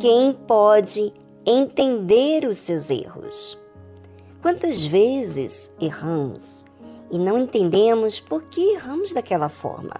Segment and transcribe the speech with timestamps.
[0.00, 1.12] quem pode
[1.46, 3.58] entender os seus erros.
[4.40, 6.64] Quantas vezes erramos
[7.10, 9.94] e não entendemos por que erramos daquela forma?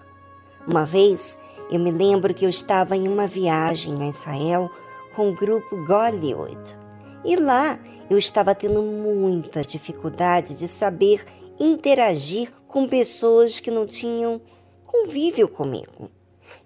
[0.67, 1.39] Uma vez
[1.71, 4.71] eu me lembro que eu estava em uma viagem a Israel
[5.15, 6.79] com o grupo Gollywood
[7.23, 7.79] e lá
[8.09, 11.27] eu estava tendo muita dificuldade de saber
[11.59, 14.41] interagir com pessoas que não tinham
[14.87, 16.11] convívio comigo.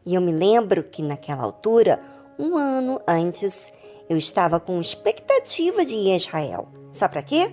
[0.06, 2.00] E eu me lembro que naquela altura,
[2.38, 3.72] um ano antes,
[4.08, 6.68] eu estava com expectativa de ir a Israel.
[6.90, 7.52] Sabe para quê?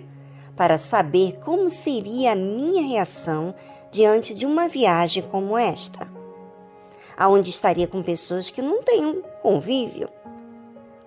[0.56, 3.54] Para saber como seria a minha reação
[3.92, 6.08] diante de uma viagem como esta,
[7.18, 10.10] aonde estaria com pessoas que não têm convívio.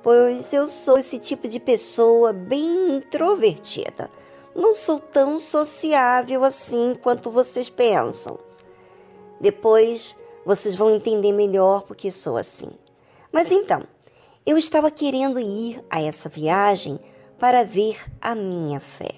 [0.03, 4.11] Pois eu sou esse tipo de pessoa bem introvertida.
[4.55, 8.39] Não sou tão sociável assim quanto vocês pensam.
[9.41, 12.71] Depois vocês vão entender melhor porque sou assim.
[13.35, 13.83] Mas então,
[14.47, 17.01] eu estava querendo ir a essa viagem
[17.37, 19.11] para ver a minha fé,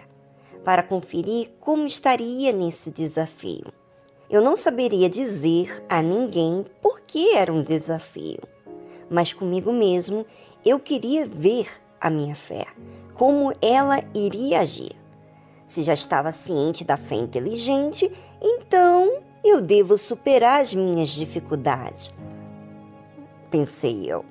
[0.65, 3.67] para conferir como estaria nesse desafio.
[4.31, 8.41] Eu não saberia dizer a ninguém por que era um desafio,
[9.11, 10.25] mas comigo mesmo
[10.65, 11.69] eu queria ver
[12.01, 12.65] a minha fé,
[13.13, 14.97] como ela iria agir.
[15.67, 22.15] Se já estava ciente da fé inteligente, então eu devo superar as minhas dificuldades.
[23.57, 24.23] Pensei eu.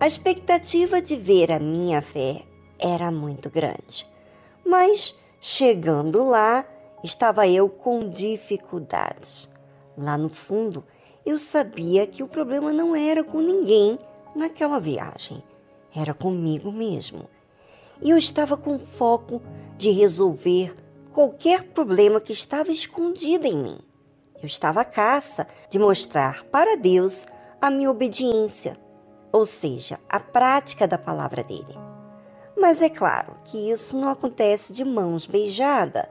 [0.00, 2.42] A expectativa de ver a minha fé
[2.76, 4.04] era muito grande,
[4.66, 6.66] mas chegando lá,
[7.04, 9.48] estava eu com dificuldades.
[9.96, 10.84] Lá no fundo,
[11.24, 13.96] eu sabia que o problema não era com ninguém
[14.34, 15.40] naquela viagem,
[15.94, 17.30] era comigo mesmo.
[18.02, 19.40] E eu estava com foco
[19.76, 20.74] de resolver
[21.12, 23.78] qualquer problema que estava escondido em mim.
[24.42, 27.24] Eu estava à caça de mostrar para Deus
[27.60, 28.78] a minha obediência
[29.32, 31.76] ou seja, a prática da palavra dele.
[32.56, 36.06] Mas é claro que isso não acontece de mãos beijadas.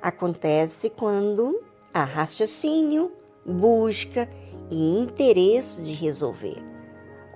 [0.00, 1.62] Acontece quando
[1.94, 3.12] há raciocínio,
[3.46, 4.28] busca
[4.70, 6.62] e interesse de resolver.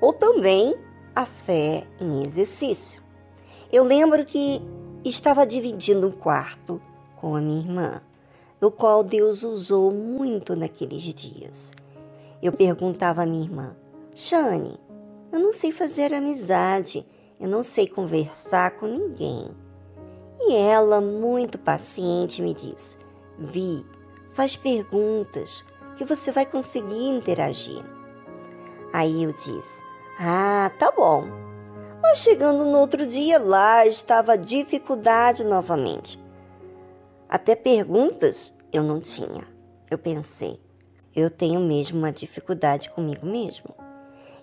[0.01, 0.75] Ou também
[1.15, 3.03] a fé em exercício.
[3.73, 4.61] Eu lembro que
[5.05, 6.81] estava dividindo um quarto
[7.17, 8.03] com a minha irmã,
[8.61, 11.73] no qual Deus usou muito naqueles dias.
[12.43, 13.77] Eu perguntava à minha irmã,
[14.15, 14.79] Shane,
[15.33, 17.07] eu não sei fazer amizade,
[17.41, 19.49] eu não sei conversar com ninguém.
[20.39, 22.99] E ela, muito paciente, me diz:
[23.39, 23.85] Vi,
[24.35, 25.65] faz perguntas
[25.97, 27.83] que você vai conseguir interagir.
[28.93, 29.83] Aí eu disse:
[30.19, 31.25] Ah, tá bom.
[32.03, 36.23] Mas chegando no outro dia lá estava dificuldade novamente.
[37.29, 39.47] Até perguntas eu não tinha.
[39.91, 40.61] Eu pensei:
[41.17, 43.75] eu tenho mesmo uma dificuldade comigo mesmo.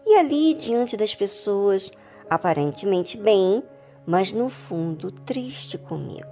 [0.04, 1.92] E ali, diante das pessoas,
[2.28, 3.64] aparentemente bem,
[4.06, 6.28] mas no fundo triste comigo,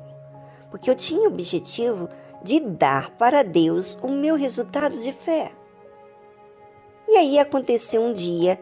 [0.71, 2.09] porque eu tinha o objetivo
[2.43, 5.51] de dar para Deus o meu resultado de fé.
[7.07, 8.59] E aí aconteceu um dia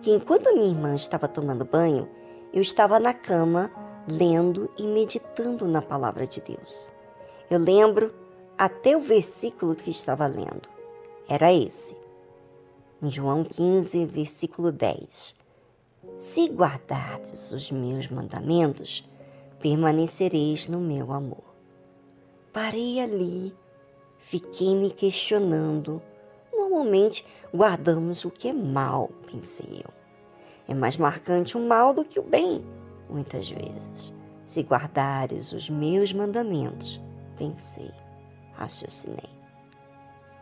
[0.00, 2.08] que, enquanto a minha irmã estava tomando banho,
[2.52, 3.70] eu estava na cama
[4.08, 6.90] lendo e meditando na palavra de Deus.
[7.50, 8.14] Eu lembro
[8.56, 10.77] até o versículo que estava lendo.
[11.28, 11.94] Era esse
[13.02, 15.36] em João 15, versículo 10.
[16.16, 19.08] Se guardardes os meus mandamentos,
[19.60, 21.54] permanecereis no meu amor.
[22.52, 23.54] Parei ali,
[24.18, 26.02] fiquei me questionando.
[26.52, 27.24] Normalmente
[27.54, 29.92] guardamos o que é mal, pensei eu.
[30.66, 32.64] É mais marcante o mal do que o bem,
[33.08, 34.12] muitas vezes.
[34.44, 37.00] Se guardares os meus mandamentos,
[37.36, 37.90] pensei,
[38.54, 39.37] raciocinei.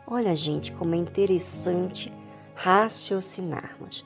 [0.09, 2.13] Olha, gente, como é interessante
[2.55, 4.05] raciocinarmos.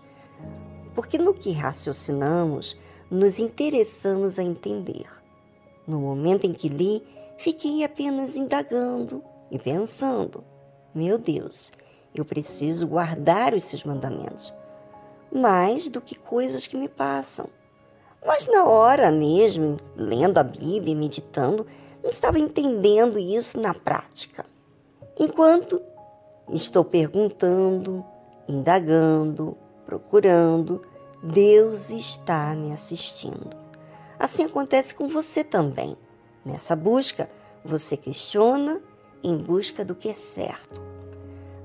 [0.94, 2.74] Porque no que raciocinamos,
[3.10, 5.06] nos interessamos a entender.
[5.86, 7.02] No momento em que li,
[7.36, 10.42] fiquei apenas indagando e pensando:
[10.94, 11.70] meu Deus,
[12.14, 14.54] eu preciso guardar os seus mandamentos,
[15.30, 17.46] mais do que coisas que me passam.
[18.24, 21.66] Mas na hora mesmo, lendo a Bíblia e meditando,
[22.02, 24.46] não estava entendendo isso na prática.
[25.18, 25.82] Enquanto
[26.56, 28.04] estou perguntando,
[28.48, 30.82] indagando, procurando,
[31.22, 33.50] Deus está me assistindo.
[34.18, 35.96] Assim acontece com você também.
[36.44, 37.30] Nessa busca,
[37.64, 38.80] você questiona
[39.22, 40.80] em busca do que é certo.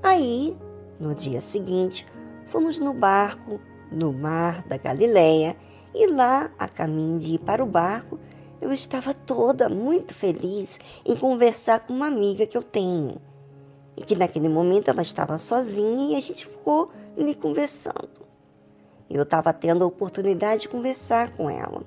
[0.02, 0.56] Aí,
[1.00, 2.06] no dia seguinte,
[2.46, 3.60] fomos no barco
[3.90, 5.56] no mar da Galileia
[5.94, 8.18] e lá, a caminho de ir para o barco,
[8.60, 13.20] eu estava toda muito feliz em conversar com uma amiga que eu tenho
[13.96, 18.26] e que naquele momento ela estava sozinha e a gente ficou ali conversando.
[19.08, 21.82] Eu estava tendo a oportunidade de conversar com ela.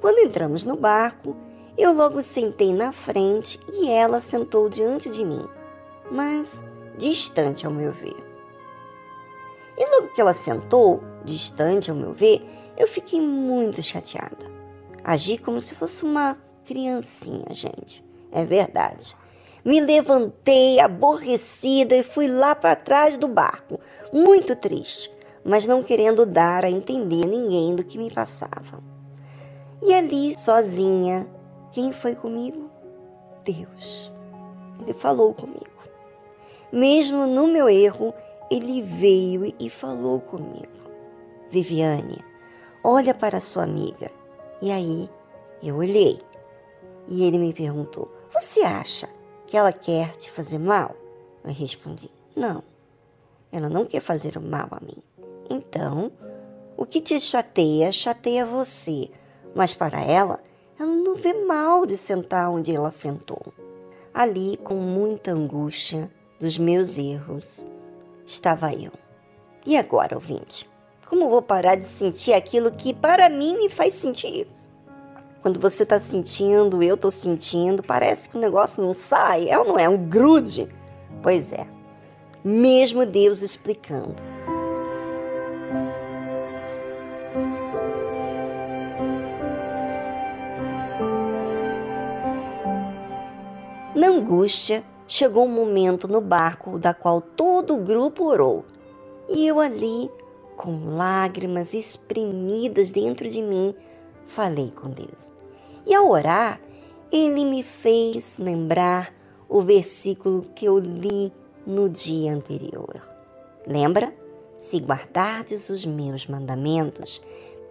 [0.00, 1.34] Quando entramos no barco,
[1.76, 5.44] eu logo sentei na frente e ela sentou diante de mim,
[6.10, 6.62] mas
[6.96, 8.16] distante ao meu ver.
[9.76, 12.44] E logo que ela sentou, distante ao meu ver,
[12.76, 14.50] eu fiquei muito chateada.
[15.04, 18.04] Agi como se fosse uma criancinha, gente.
[18.30, 19.16] É verdade.
[19.64, 23.80] Me levantei aborrecida e fui lá para trás do barco,
[24.12, 25.10] muito triste,
[25.44, 28.82] mas não querendo dar a entender ninguém do que me passava.
[29.82, 31.28] E ali, sozinha,
[31.72, 32.70] quem foi comigo?
[33.44, 34.12] Deus.
[34.80, 35.66] Ele falou comigo.
[36.72, 38.12] Mesmo no meu erro,
[38.50, 40.78] ele veio e falou comigo.
[41.50, 42.18] Viviane,
[42.84, 44.10] olha para sua amiga.
[44.60, 45.08] E aí
[45.62, 46.20] eu olhei
[47.06, 49.08] e ele me perguntou: Você acha
[49.48, 50.94] que ela quer te fazer mal?
[51.42, 52.62] Eu respondi: Não,
[53.50, 55.02] ela não quer fazer o mal a mim.
[55.50, 56.12] Então,
[56.76, 59.10] o que te chateia, chateia você,
[59.54, 60.38] mas para ela,
[60.78, 63.42] ela não vê mal de sentar onde ela sentou.
[64.12, 67.66] Ali, com muita angústia dos meus erros,
[68.26, 68.92] estava eu.
[69.64, 70.68] E agora, ouvinte?
[71.08, 74.46] Como vou parar de sentir aquilo que para mim me faz sentir?
[75.40, 79.64] Quando você está sentindo, eu estou sentindo, parece que o negócio não sai, é ou
[79.64, 79.88] não é?
[79.88, 80.68] Um grude?
[81.22, 81.66] Pois é.
[82.44, 84.16] Mesmo Deus explicando.
[93.94, 98.64] Na angústia, chegou um momento no barco da qual todo o grupo orou.
[99.28, 100.10] E eu ali,
[100.56, 103.74] com lágrimas espremidas dentro de mim,
[104.28, 105.32] falei com Deus.
[105.84, 106.60] E ao orar,
[107.10, 109.12] ele me fez lembrar
[109.48, 111.32] o versículo que eu li
[111.66, 113.02] no dia anterior.
[113.66, 114.14] Lembra?
[114.58, 117.22] Se guardardes os meus mandamentos,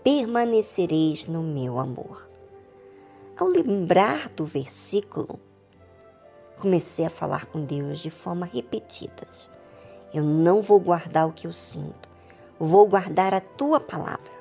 [0.04, 2.28] permanecereis no meu amor.
[3.38, 5.40] Ao lembrar do versículo,
[6.60, 9.50] comecei a falar com Deus de forma repetidas.
[10.14, 12.10] Eu não vou guardar o que eu sinto,
[12.58, 14.37] vou guardar a tua palavra.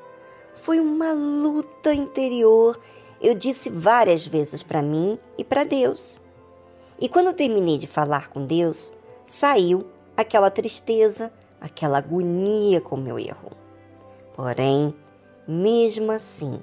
[0.66, 2.76] Foi uma luta interior,
[3.20, 6.20] eu disse várias vezes para mim e para Deus.
[6.98, 8.92] E quando terminei de falar com Deus,
[9.28, 9.86] saiu
[10.16, 13.52] aquela tristeza, aquela agonia com meu erro.
[14.34, 14.92] Porém,
[15.46, 16.58] mesmo assim,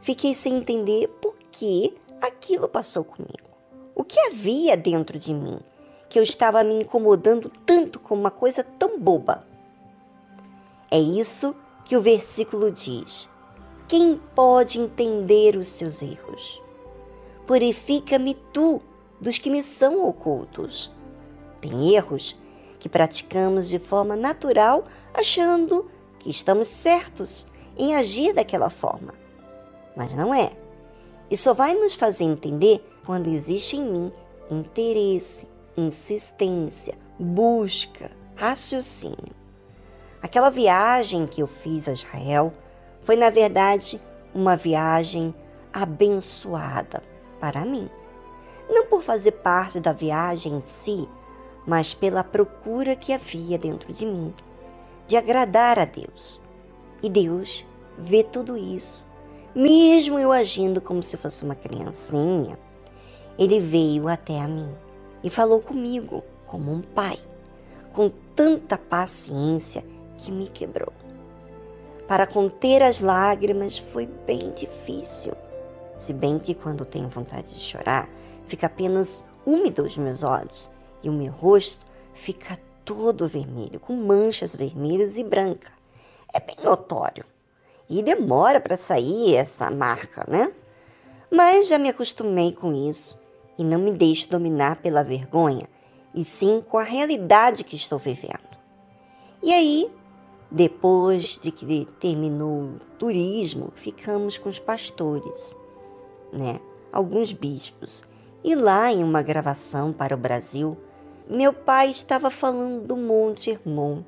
[0.00, 3.50] fiquei sem entender por que aquilo passou comigo.
[3.94, 5.60] O que havia dentro de mim
[6.08, 9.46] que eu estava me incomodando tanto com uma coisa tão boba?
[10.90, 11.54] É isso
[11.84, 13.33] que o versículo diz.
[13.86, 16.62] Quem pode entender os seus erros?
[17.46, 18.80] Purifica-me tu
[19.20, 20.90] dos que me são ocultos.
[21.60, 22.36] Tem erros
[22.78, 27.46] que praticamos de forma natural, achando que estamos certos
[27.76, 29.14] em agir daquela forma.
[29.94, 30.52] Mas não é.
[31.30, 34.12] E só vai nos fazer entender quando existe em mim
[34.50, 39.34] interesse, insistência, busca, raciocínio.
[40.22, 42.52] Aquela viagem que eu fiz a Israel
[43.04, 44.00] foi, na verdade,
[44.34, 45.32] uma viagem
[45.72, 47.02] abençoada
[47.38, 47.88] para mim.
[48.68, 51.08] Não por fazer parte da viagem em si,
[51.66, 54.34] mas pela procura que havia dentro de mim
[55.06, 56.40] de agradar a Deus.
[57.02, 57.64] E Deus
[57.98, 59.06] vê tudo isso.
[59.54, 62.58] Mesmo eu agindo como se fosse uma criancinha,
[63.38, 64.74] ele veio até a mim
[65.22, 67.18] e falou comigo como um pai,
[67.92, 69.84] com tanta paciência
[70.16, 71.03] que me quebrou.
[72.06, 75.34] Para conter as lágrimas foi bem difícil,
[75.96, 78.08] se bem que quando tenho vontade de chorar,
[78.46, 80.70] fica apenas úmido os meus olhos
[81.02, 85.72] e o meu rosto fica todo vermelho, com manchas vermelhas e brancas.
[86.32, 87.24] É bem notório.
[87.88, 90.52] E demora para sair essa marca, né?
[91.30, 93.18] Mas já me acostumei com isso
[93.58, 95.68] e não me deixo dominar pela vergonha,
[96.14, 98.58] e sim com a realidade que estou vivendo.
[99.42, 99.90] E aí,
[100.54, 105.56] depois de que terminou o turismo, ficamos com os pastores,
[106.32, 106.60] né?
[106.92, 108.04] Alguns bispos.
[108.44, 110.76] E lá em uma gravação para o Brasil,
[111.28, 114.04] meu pai estava falando do Monte Hermon,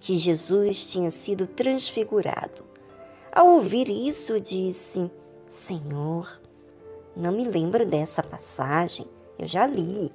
[0.00, 2.64] que Jesus tinha sido transfigurado.
[3.30, 5.10] Ao ouvir isso, disse:
[5.46, 6.40] Senhor,
[7.14, 9.04] não me lembro dessa passagem.
[9.38, 10.10] Eu já li.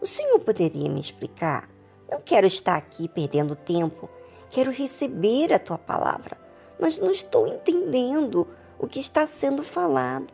[0.00, 1.68] O senhor poderia me explicar?
[2.10, 4.08] Não quero estar aqui perdendo tempo.
[4.50, 6.38] Quero receber a tua palavra,
[6.78, 8.46] mas não estou entendendo
[8.78, 10.32] o que está sendo falado.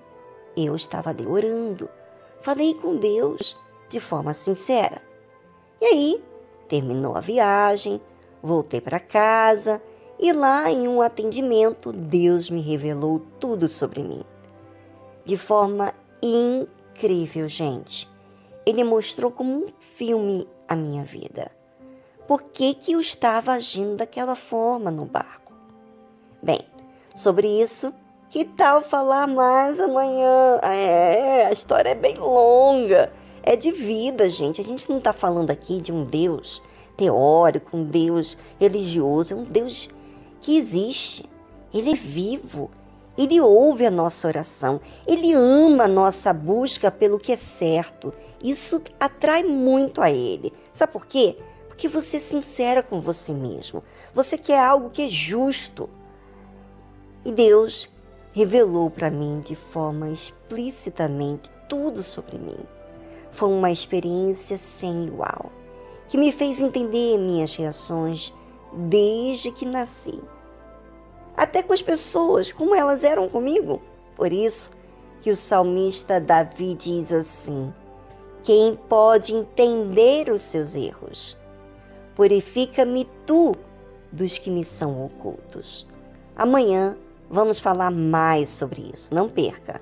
[0.56, 1.88] Eu estava orando.
[2.40, 3.56] Falei com Deus
[3.88, 5.00] de forma sincera.
[5.80, 6.24] E aí,
[6.68, 8.00] terminou a viagem,
[8.42, 9.82] voltei para casa
[10.22, 14.22] E lá em um atendimento, Deus me revelou tudo sobre mim.
[15.24, 18.06] De forma incrível, gente.
[18.66, 21.50] Ele mostrou como um filme a minha vida.
[22.30, 25.52] Por que, que eu estava agindo daquela forma no barco?
[26.40, 26.60] Bem,
[27.12, 27.92] sobre isso,
[28.28, 30.60] que tal falar mais amanhã?
[30.62, 33.12] É, a história é bem longa.
[33.42, 34.60] É de vida, gente.
[34.60, 36.62] A gente não está falando aqui de um Deus
[36.96, 39.90] teórico, um Deus religioso, é um Deus
[40.40, 41.28] que existe.
[41.74, 42.70] Ele é vivo.
[43.18, 44.80] Ele ouve a nossa oração.
[45.04, 48.14] Ele ama a nossa busca pelo que é certo.
[48.40, 50.52] Isso atrai muito a ele.
[50.72, 51.36] Sabe por quê?
[51.80, 53.82] Porque você é sincera com você mesmo.
[54.12, 55.88] Você quer algo que é justo.
[57.24, 57.88] E Deus
[58.34, 62.58] revelou para mim de forma explicitamente tudo sobre mim.
[63.32, 65.50] Foi uma experiência sem igual,
[66.06, 68.30] que me fez entender minhas reações
[68.74, 70.20] desde que nasci.
[71.34, 73.80] Até com as pessoas, como elas eram comigo.
[74.14, 74.70] Por isso
[75.22, 77.72] que o salmista Davi diz assim:
[78.42, 81.39] Quem pode entender os seus erros?
[82.14, 83.54] Purifica-me tu
[84.12, 85.86] dos que me são ocultos.
[86.36, 86.96] Amanhã
[87.28, 89.14] vamos falar mais sobre isso.
[89.14, 89.80] Não perca!